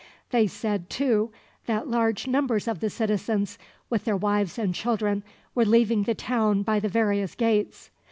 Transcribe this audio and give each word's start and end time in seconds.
They 0.31 0.47
said, 0.47 0.89
too, 0.89 1.31
that 1.67 1.87
large 1.87 2.25
numbers 2.25 2.67
of 2.67 2.79
the 2.79 2.89
citizens, 2.89 3.59
with 3.87 4.05
their 4.05 4.17
wives 4.17 4.57
and 4.57 4.73
children, 4.73 5.21
were 5.53 5.63
leaving 5.63 6.05
the 6.05 6.15
town 6.15 6.63
by 6.63 6.79
the 6.79 6.89
various 6.89 7.35
gates. 7.35 7.91